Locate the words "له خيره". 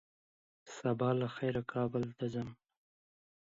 1.19-1.61